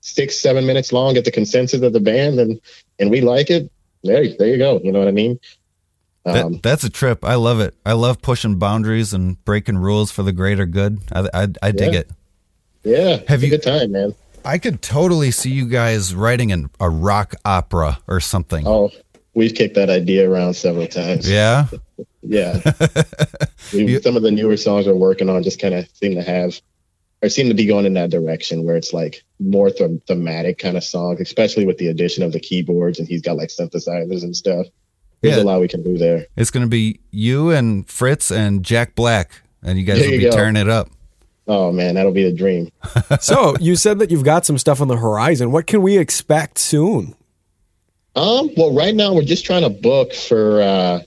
[0.00, 2.60] six, seven minutes long at the consensus of the band and,
[2.98, 3.70] and we like it,
[4.04, 4.80] there, there you go.
[4.82, 5.38] You know what I mean?
[6.24, 7.24] Um, That, that's a trip.
[7.24, 7.74] I love it.
[7.86, 10.98] I love pushing boundaries and breaking rules for the greater good.
[11.12, 12.00] I, I, I dig Yeah.
[12.00, 12.10] it.
[12.84, 14.14] yeah, Have you- a good time, man.
[14.44, 18.66] I could totally see you guys writing an, a rock opera or something.
[18.66, 18.90] Oh,
[19.34, 21.28] we've kicked that idea around several times.
[21.30, 21.66] Yeah.
[22.22, 22.60] Yeah.
[23.72, 26.60] We- some of the newer songs we're working on just kind of seem to have
[27.22, 30.76] or seem to be going in that direction where it's like more them- thematic kind
[30.76, 34.36] of songs, especially with the addition of the keyboards and he's got like synthesizers and
[34.36, 34.66] stuff.
[35.20, 35.42] There's Yeah.
[35.42, 36.26] a lot we can do there.
[36.36, 40.14] It's going to be you and Fritz and Jack Black, and you guys There will
[40.14, 40.36] you be go.
[40.36, 40.90] tearing it up.
[41.48, 42.70] Oh man, that'll be a dream.
[43.20, 45.50] so you said that you've got some stuff on the horizon.
[45.50, 47.14] What can we expect soon?
[48.14, 51.00] Um, well, right now we're just trying to book for uh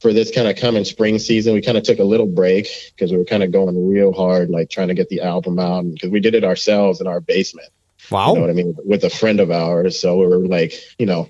[0.00, 1.54] for this kind of coming spring season.
[1.54, 4.50] We kind of took a little break because we were kind of going real hard,
[4.50, 7.68] like trying to get the album out because we did it ourselves in our basement.
[8.10, 8.30] Wow.
[8.30, 8.76] You know what I mean?
[8.84, 10.00] With a friend of ours.
[10.00, 11.28] So we were like, you know,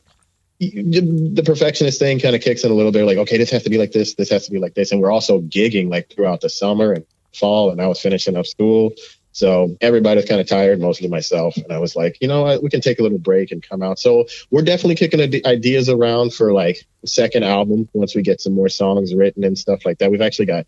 [0.60, 3.04] the perfectionist thing kind of kicks in a little bit.
[3.04, 4.14] Like, okay, this has to be like this.
[4.14, 4.92] This has to be like this.
[4.92, 7.04] And we're also gigging like throughout the summer and
[7.34, 7.70] fall.
[7.70, 8.92] And I was finishing up school.
[9.32, 11.56] So everybody's kind of tired, mostly myself.
[11.56, 12.62] And I was like, you know what?
[12.62, 13.98] We can take a little break and come out.
[13.98, 18.40] So we're definitely kicking ide- ideas around for like the second album once we get
[18.40, 20.10] some more songs written and stuff like that.
[20.10, 20.66] We've actually got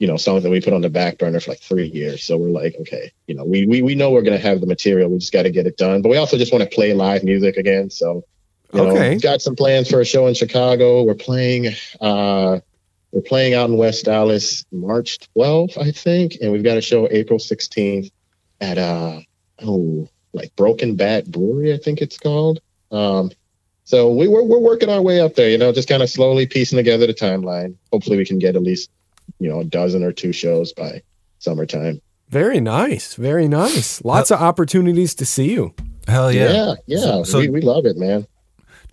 [0.00, 2.24] you know, songs that we put on the back burner for like three years.
[2.24, 5.08] So we're like, okay, you know, we we, we know we're gonna have the material.
[5.08, 6.02] We just got to get it done.
[6.02, 7.90] But we also just want to play live music again.
[7.90, 8.24] So,
[8.72, 9.10] you know, Okay.
[9.10, 11.04] we've got some plans for a show in Chicago.
[11.04, 11.68] We're playing
[12.00, 12.58] uh
[13.14, 17.08] we're playing out in West Allis March 12th, I think, and we've got a show
[17.10, 18.10] April 16th
[18.60, 19.20] at uh
[19.62, 22.60] oh like Broken Bat Brewery, I think it's called.
[22.90, 23.30] Um
[23.84, 26.46] so we, we're we're working our way up there, you know, just kind of slowly
[26.46, 27.76] piecing together the timeline.
[27.92, 28.90] Hopefully, we can get at least
[29.38, 31.02] you know a dozen or two shows by
[31.38, 32.00] summertime.
[32.30, 33.14] Very nice.
[33.14, 34.02] Very nice.
[34.04, 35.74] Lots of opportunities to see you.
[36.08, 36.52] Hell yeah.
[36.52, 36.98] yeah, yeah.
[36.98, 38.26] So- so- we, we love it, man.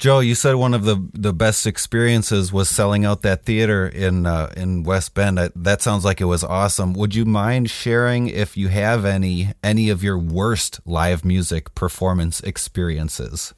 [0.02, 4.26] Joe, you said one of the, the best experiences was selling out that theater in
[4.26, 5.38] uh, in West Bend.
[5.38, 6.94] That, that sounds like it was awesome.
[6.96, 12.40] Would you mind sharing if you have any any of your worst live music performance
[12.42, 13.54] experiences?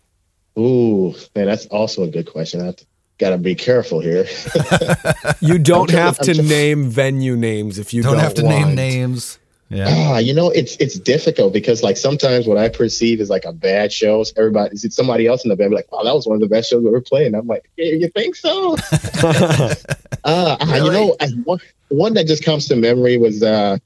[0.59, 2.59] Ooh, man, that's also a good question.
[2.61, 2.73] I
[3.19, 4.25] got to be careful here.
[5.39, 8.33] You don't trying- have I'm to trying- name venue names if you Don't, don't, have
[8.35, 8.67] to want.
[8.67, 9.39] name names.
[9.73, 9.87] Yeah.
[9.89, 13.53] Ah, you know, it's it's difficult because like sometimes what I perceive is like a
[13.53, 14.23] bad show.
[14.37, 16.41] Everybody, is it's somebody else in the band be like, "Wow, that was one of
[16.41, 18.75] the best shows we ever played." And I'm like, yeah, "You think so?"
[19.23, 19.75] uh,
[20.23, 21.59] ah, you know, I, one,
[21.89, 23.77] one that just comes to memory was uh,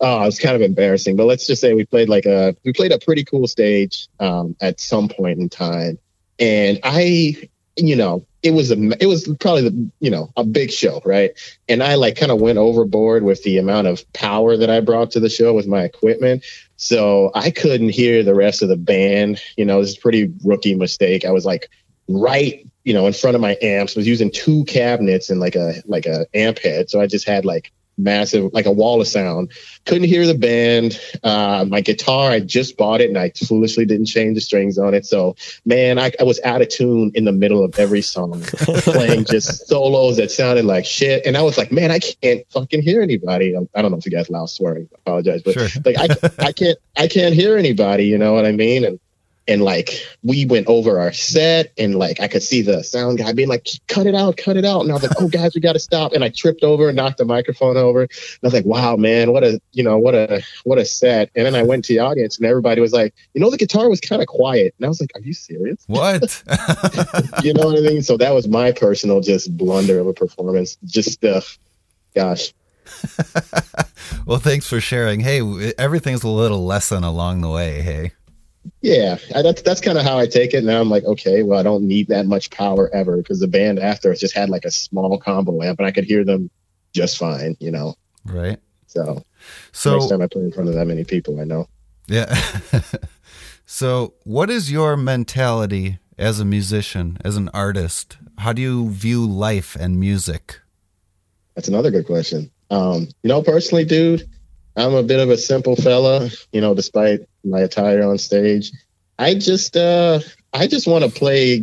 [0.00, 2.92] oh, it's kind of embarrassing, but let's just say we played like a we played
[2.92, 5.98] a pretty cool stage um, at some point in time,
[6.38, 7.36] and I,
[7.76, 11.32] you know, it was a it was probably the you know a big show, right?
[11.68, 15.10] And I like kind of went overboard with the amount of power that I brought
[15.12, 16.44] to the show with my equipment.
[16.76, 19.40] So I couldn't hear the rest of the band.
[19.56, 21.24] You know, this is pretty rookie mistake.
[21.24, 21.68] I was like
[22.08, 25.82] right, you know, in front of my amps, was using two cabinets and like a
[25.86, 26.88] like a amp head.
[26.88, 29.50] So I just had like massive like a wall of sound.
[29.84, 31.00] Couldn't hear the band.
[31.22, 34.94] Uh my guitar, I just bought it and I foolishly didn't change the strings on
[34.94, 35.06] it.
[35.06, 39.24] So man, I, I was out of tune in the middle of every song, playing
[39.24, 41.24] just solos that sounded like shit.
[41.26, 43.56] And I was like, man, I can't fucking hear anybody.
[43.74, 44.88] I don't know if you guys allow swearing.
[44.92, 45.68] I apologize, but Sure.
[45.84, 48.04] like I, I can't, I can't hear anybody.
[48.06, 48.84] You know what I mean?
[48.84, 49.00] And
[49.48, 53.32] and like we went over our set, and like I could see the sound guy
[53.32, 55.60] being like, "Cut it out, cut it out." And I was like, "Oh, guys, we
[55.60, 58.02] got to stop." And I tripped over and knocked the microphone over.
[58.02, 58.10] And
[58.42, 61.46] I was like, "Wow, man, what a you know what a what a set." And
[61.46, 64.00] then I went to the audience, and everybody was like, "You know, the guitar was
[64.00, 66.42] kind of quiet." And I was like, "Are you serious?" What?
[67.42, 68.02] you know what I mean?
[68.02, 70.76] So that was my personal just blunder of a performance.
[70.84, 71.40] Just uh,
[72.14, 72.52] gosh.
[74.26, 75.20] well, thanks for sharing.
[75.20, 75.40] Hey,
[75.78, 77.82] everything's a little lesson along the way.
[77.82, 78.12] Hey.
[78.80, 80.64] Yeah, I, that's that's kind of how I take it.
[80.64, 83.78] Now I'm like, okay, well, I don't need that much power ever because the band
[83.78, 86.50] after us just had like a small combo amp, and I could hear them
[86.94, 87.94] just fine, you know.
[88.24, 88.58] Right.
[88.86, 89.22] So,
[89.72, 91.68] So next time I play in front of that many people, I know.
[92.08, 92.34] Yeah.
[93.66, 98.16] so, what is your mentality as a musician, as an artist?
[98.38, 100.60] How do you view life and music?
[101.54, 102.50] That's another good question.
[102.70, 104.28] Um, you know, personally, dude,
[104.76, 106.30] I'm a bit of a simple fella.
[106.52, 108.72] You know, despite my attire on stage,
[109.18, 110.20] I just uh,
[110.52, 111.62] I just want to play.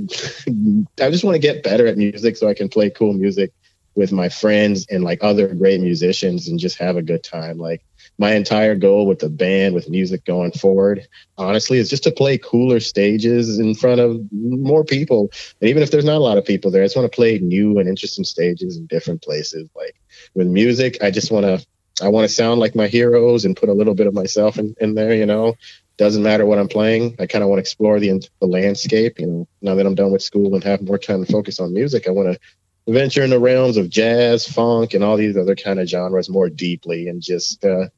[1.02, 3.52] I just want to get better at music so I can play cool music
[3.96, 7.58] with my friends and like other great musicians and just have a good time.
[7.58, 7.84] Like
[8.18, 11.08] my entire goal with the band, with music going forward,
[11.38, 15.32] honestly, is just to play cooler stages in front of more people.
[15.62, 17.38] And even if there's not a lot of people there, I just want to play
[17.40, 19.70] new and interesting stages in different places.
[19.76, 19.96] Like
[20.34, 21.66] with music, I just want to,
[22.02, 24.76] I want to sound like my heroes and put a little bit of myself in,
[24.80, 25.56] in there, you know.
[25.98, 27.16] Doesn't matter what I'm playing.
[27.20, 29.20] I kind of want to explore the the landscape.
[29.20, 31.74] You know, now that I'm done with school and have more time to focus on
[31.74, 35.56] music, I want to venture in the realms of jazz, funk, and all these other
[35.56, 37.90] kind of genres more deeply, and just uh,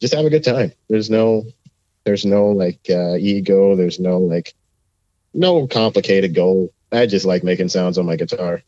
[0.00, 0.72] just have a good time.
[0.88, 1.44] There's no
[2.04, 3.74] there's no like uh, ego.
[3.74, 4.54] There's no like
[5.34, 6.72] no complicated goal.
[6.92, 8.62] I just like making sounds on my guitar.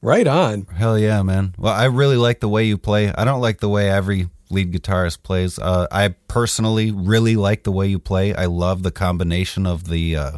[0.00, 0.66] Right on.
[0.66, 1.54] Hell yeah, man.
[1.58, 3.12] Well, I really like the way you play.
[3.12, 5.58] I don't like the way every lead guitarist plays.
[5.58, 8.34] Uh, I personally really like the way you play.
[8.34, 10.32] I love the combination of the uh,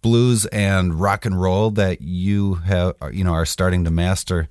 [0.00, 4.48] blues and rock and roll that you have, you know, are starting to master.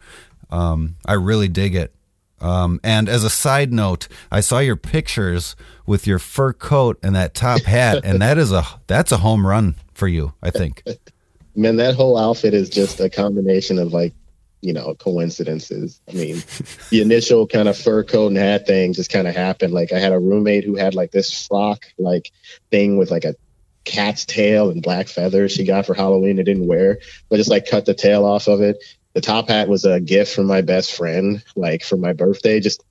[0.49, 1.93] Um, I really dig it.
[2.39, 5.55] Um, and as a side note, I saw your pictures
[5.85, 9.45] with your fur coat and that top hat, and that is a that's a home
[9.45, 10.33] run for you.
[10.41, 10.83] I think.
[11.55, 14.13] Man, that whole outfit is just a combination of like,
[14.61, 15.99] you know, coincidences.
[16.07, 16.43] I mean,
[16.89, 19.73] the initial kind of fur coat and hat thing just kind of happened.
[19.73, 22.31] Like I had a roommate who had like this frock like
[22.69, 23.35] thing with like a
[23.83, 26.99] cat's tail and black feathers she got for Halloween and didn't wear,
[27.29, 28.83] but just like cut the tail off of it.
[29.13, 32.83] The top hat was a gift from my best friend, like for my birthday, just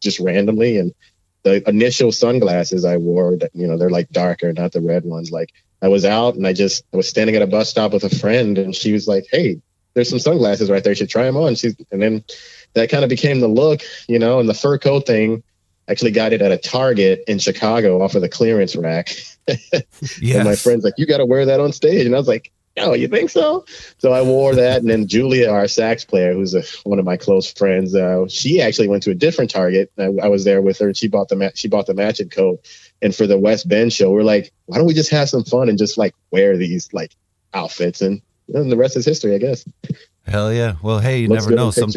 [0.00, 0.78] just randomly.
[0.78, 0.94] And
[1.42, 5.30] the initial sunglasses I wore, you know, they're like darker, not the red ones.
[5.30, 5.52] Like
[5.82, 8.16] I was out and I just I was standing at a bus stop with a
[8.16, 9.60] friend, and she was like, "Hey,
[9.98, 10.92] there's some sunglasses right there.
[10.92, 12.24] You should try them on." She's and then
[12.74, 14.38] that kind of became the look, you know.
[14.38, 15.42] And the fur coat thing,
[15.88, 19.10] actually got it at a Target in Chicago off of the clearance rack.
[20.40, 22.52] And my friend's like, "You got to wear that on stage," and I was like.
[22.80, 23.64] Oh, you think so?
[23.98, 27.16] So I wore that, and then Julia, our sax player, who's a, one of my
[27.16, 29.90] close friends, uh, she actually went to a different Target.
[29.98, 32.28] I, I was there with her, and she bought the ma- she bought the matching
[32.28, 32.64] coat.
[33.02, 35.68] And for the West Bend show, we're like, why don't we just have some fun
[35.68, 37.16] and just like wear these like
[37.52, 38.22] outfits, and,
[38.54, 39.64] and the rest is history, I guess.
[40.26, 40.76] Hell yeah.
[40.82, 41.70] Well, hey, you Looks never know.
[41.70, 41.90] Some,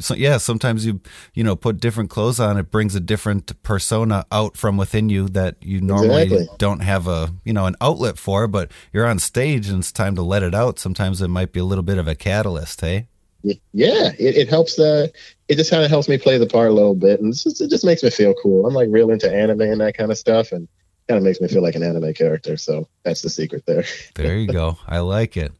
[0.00, 1.00] so, yeah, sometimes you
[1.34, 2.56] you know put different clothes on.
[2.56, 6.48] It brings a different persona out from within you that you normally Exactly.
[6.58, 8.46] don't have a you know an outlet for.
[8.46, 10.78] But you're on stage and it's time to let it out.
[10.78, 12.80] Sometimes it might be a little bit of a catalyst.
[12.80, 13.08] Hey.
[13.42, 14.78] Yeah, it, it helps.
[14.78, 15.08] Uh,
[15.48, 17.70] it just kind of helps me play the part a little bit, and just, it
[17.70, 18.66] just makes me feel cool.
[18.66, 20.68] I'm like real into anime and that kind of stuff, and
[21.08, 22.56] kind of makes me feel like an anime character.
[22.56, 23.84] So that's the secret there.
[24.14, 24.76] There you go.
[24.86, 25.52] I like it.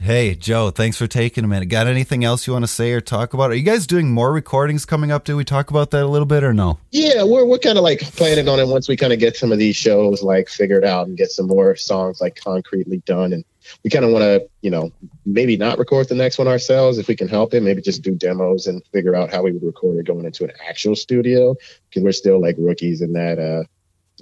[0.00, 1.66] Hey, Joe, thanks for taking a minute.
[1.66, 3.50] Got anything else you want to say or talk about?
[3.50, 5.24] Are you guys doing more recordings coming up?
[5.24, 6.78] Do we talk about that a little bit or no?
[6.90, 9.52] Yeah, we're we're kind of like planning on it once we kind of get some
[9.52, 13.44] of these shows like figured out and get some more songs like concretely done, and
[13.82, 14.90] we kind of want to, you know,
[15.26, 17.62] maybe not record the next one ourselves if we can help it.
[17.62, 20.52] Maybe just do demos and figure out how we would record it going into an
[20.66, 21.54] actual studio
[21.88, 23.64] because we're still like rookies in that uh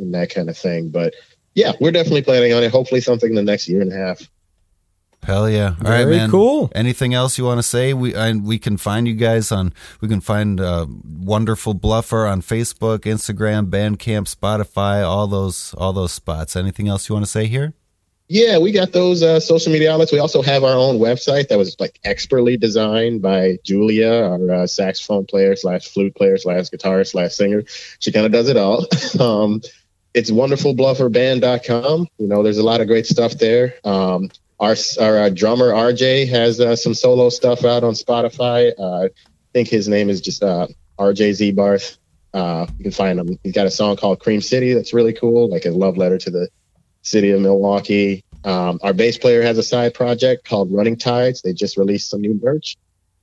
[0.01, 0.91] in that kind of thing.
[0.91, 1.15] But
[1.55, 2.73] yeah, we're definitely planning on it.
[2.73, 4.29] Hopefully, something in the next year and a half.
[5.23, 5.77] Hell yeah!
[5.85, 6.31] All right, Very man.
[6.31, 6.73] cool.
[6.75, 7.95] Anything else you want to say?
[7.95, 9.73] We and we can find you guys on.
[10.01, 16.11] We can find uh, wonderful bluffer on Facebook, Instagram, Bandcamp, Spotify, all those all those
[16.11, 16.57] spots.
[16.57, 17.75] Anything else you want to say here?
[18.29, 20.11] Yeah, we got those uh, social media outlets.
[20.11, 24.67] We also have our own website that was like expertly designed by Julia, our uh,
[24.67, 27.63] saxophone player slash flute player slash guitarist slash singer.
[27.99, 28.87] She kind of does it all.
[29.21, 29.61] um,
[30.15, 32.09] it's wonderfulblufferband.com.
[32.19, 33.75] You know, there's a lot of great stuff there.
[33.85, 34.31] Um,
[34.63, 38.73] our our uh, drummer RJ has uh, some solo stuff out on Spotify.
[38.79, 39.09] Uh, I
[39.53, 41.99] think his name is just uh, RJ Zbarth.
[42.33, 43.39] Uh, you can find him.
[43.43, 46.31] He's got a song called Cream City that's really cool, like a love letter to
[46.31, 46.49] the
[47.03, 48.25] city of Milwaukee.
[48.45, 51.43] Um, our bass player has a side project called Running Tides.
[51.43, 52.77] They just released some new merch.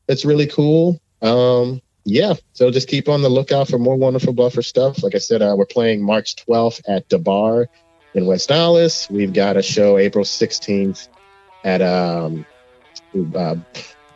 [0.07, 0.99] That's really cool.
[1.21, 5.03] Um, yeah, so just keep on the lookout for more wonderful Bluffer stuff.
[5.03, 7.67] Like I said, uh, we're playing March 12th at the Bar
[8.13, 9.09] in West Allis.
[9.09, 11.07] We've got a show April 16th
[11.63, 12.45] at um,
[13.35, 13.55] uh,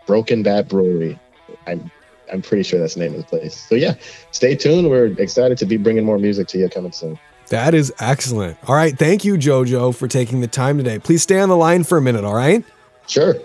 [0.06, 1.20] Broken Bat Brewery.
[1.68, 1.92] I'm
[2.32, 3.56] I'm pretty sure that's the name of the place.
[3.56, 3.96] So yeah,
[4.32, 4.90] stay tuned.
[4.90, 7.20] We're excited to be bringing more music to you coming soon.
[7.50, 8.58] That is excellent.
[8.68, 8.98] All right.
[8.98, 10.98] Thank you, JoJo, for taking the time today.
[10.98, 12.24] Please stay on the line for a minute.
[12.24, 12.64] All right.
[13.08, 13.36] Sure.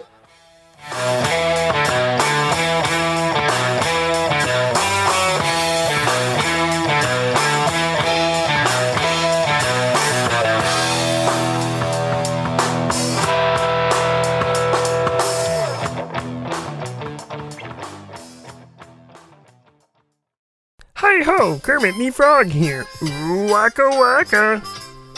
[21.40, 22.84] Hi Kermit me Frog here.
[23.00, 24.60] Ooh, waka waka.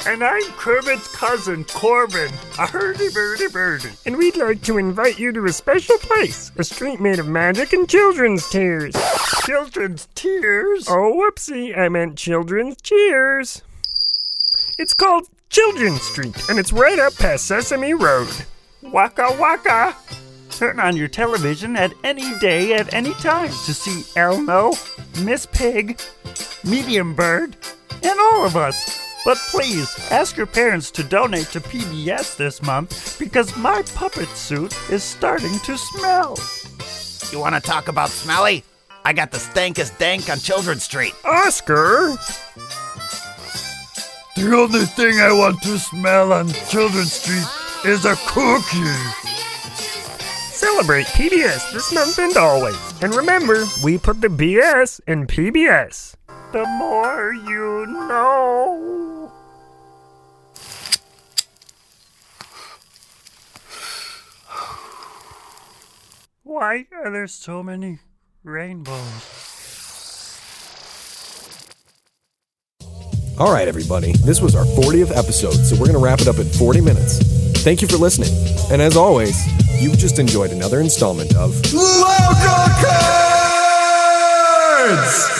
[0.06, 3.88] And I'm Kermit's cousin, Corbin, a hurdy-burdy birdie.
[4.04, 7.72] And we'd like to invite you to a special place, a street made of magic
[7.72, 8.94] and children's tears.
[9.46, 10.86] Children's tears?
[10.90, 13.62] Oh, whoopsie, I meant children's cheers.
[14.76, 18.28] It's called Children's Street, and it's right up past Sesame Road.
[18.82, 19.96] Waka waka.
[20.60, 24.72] Turn on your television at any day at any time to see Elmo,
[25.22, 25.98] Miss Pig,
[26.64, 27.56] Medium Bird,
[28.02, 29.00] and all of us.
[29.24, 34.76] But please ask your parents to donate to PBS this month because my puppet suit
[34.90, 36.38] is starting to smell.
[37.32, 38.62] You want to talk about smelly?
[39.06, 41.14] I got the stankest dank on Children's Street.
[41.24, 42.18] Oscar?
[44.36, 47.46] The only thing I want to smell on Children's Street
[47.86, 49.29] is a cookie.
[50.60, 52.76] Celebrate PBS this month and always.
[53.00, 56.16] And remember, we put the BS in PBS.
[56.52, 59.32] The more you know.
[66.42, 68.00] Why are there so many
[68.44, 68.98] rainbows?
[73.38, 74.12] All right, everybody.
[74.12, 77.18] This was our 40th episode, so we're going to wrap it up in 40 minutes.
[77.62, 78.30] Thank you for listening.
[78.70, 79.46] And as always,
[79.80, 82.66] you've just enjoyed another installment of Local
[84.86, 85.39] Chords!